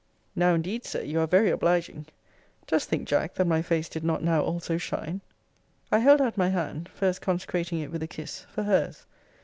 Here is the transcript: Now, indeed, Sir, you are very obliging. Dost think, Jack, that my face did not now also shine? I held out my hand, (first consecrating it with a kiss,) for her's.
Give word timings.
Now, 0.35 0.55
indeed, 0.55 0.83
Sir, 0.83 1.03
you 1.03 1.19
are 1.19 1.27
very 1.27 1.51
obliging. 1.51 2.07
Dost 2.65 2.89
think, 2.89 3.07
Jack, 3.07 3.35
that 3.35 3.45
my 3.45 3.61
face 3.61 3.87
did 3.87 4.03
not 4.03 4.23
now 4.23 4.41
also 4.41 4.77
shine? 4.77 5.21
I 5.91 5.99
held 5.99 6.19
out 6.21 6.39
my 6.39 6.49
hand, 6.49 6.89
(first 6.89 7.21
consecrating 7.21 7.77
it 7.77 7.91
with 7.91 8.01
a 8.01 8.07
kiss,) 8.07 8.47
for 8.49 8.63
her's. 8.63 9.05